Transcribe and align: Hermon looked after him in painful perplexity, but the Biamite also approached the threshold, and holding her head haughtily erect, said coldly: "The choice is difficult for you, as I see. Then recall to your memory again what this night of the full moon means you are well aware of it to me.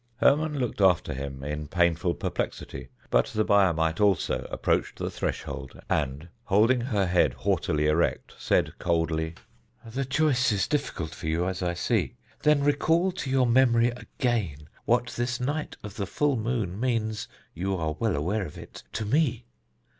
Hermon 0.15 0.57
looked 0.57 0.81
after 0.81 1.13
him 1.13 1.43
in 1.43 1.67
painful 1.67 2.15
perplexity, 2.15 2.87
but 3.11 3.27
the 3.27 3.45
Biamite 3.45 4.01
also 4.01 4.47
approached 4.49 4.97
the 4.97 5.11
threshold, 5.11 5.79
and 5.91 6.27
holding 6.45 6.81
her 6.81 7.05
head 7.05 7.33
haughtily 7.35 7.85
erect, 7.85 8.33
said 8.39 8.79
coldly: 8.79 9.35
"The 9.85 10.03
choice 10.03 10.51
is 10.51 10.67
difficult 10.67 11.13
for 11.13 11.27
you, 11.27 11.47
as 11.47 11.61
I 11.61 11.75
see. 11.75 12.15
Then 12.41 12.63
recall 12.63 13.11
to 13.11 13.29
your 13.29 13.45
memory 13.45 13.89
again 13.91 14.67
what 14.85 15.11
this 15.15 15.39
night 15.39 15.77
of 15.83 15.97
the 15.97 16.07
full 16.07 16.35
moon 16.35 16.79
means 16.79 17.27
you 17.53 17.77
are 17.77 17.95
well 17.99 18.15
aware 18.15 18.43
of 18.47 18.57
it 18.57 18.81
to 18.93 19.05
me. 19.05 19.45